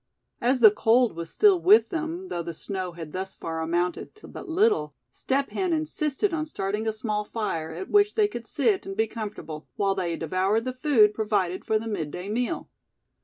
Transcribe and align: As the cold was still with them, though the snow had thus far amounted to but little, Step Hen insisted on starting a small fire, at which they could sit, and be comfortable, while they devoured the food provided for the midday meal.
As 0.41 0.61
the 0.61 0.71
cold 0.71 1.15
was 1.15 1.29
still 1.31 1.61
with 1.61 1.89
them, 1.89 2.29
though 2.29 2.41
the 2.41 2.55
snow 2.55 2.93
had 2.93 3.11
thus 3.13 3.35
far 3.35 3.61
amounted 3.61 4.15
to 4.15 4.27
but 4.27 4.49
little, 4.49 4.95
Step 5.11 5.51
Hen 5.51 5.73
insisted 5.73 6.33
on 6.33 6.43
starting 6.47 6.87
a 6.87 6.91
small 6.91 7.23
fire, 7.23 7.71
at 7.71 7.87
which 7.87 8.15
they 8.15 8.27
could 8.27 8.47
sit, 8.47 8.87
and 8.87 8.97
be 8.97 9.05
comfortable, 9.05 9.67
while 9.75 9.93
they 9.93 10.17
devoured 10.17 10.65
the 10.65 10.73
food 10.73 11.13
provided 11.13 11.65
for 11.65 11.77
the 11.77 11.87
midday 11.87 12.29
meal. 12.29 12.67